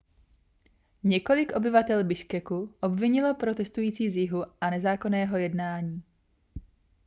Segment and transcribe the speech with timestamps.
[1.03, 6.03] několik obyvatel biškeku obvinilo protestující z jihu z nezákonného jednání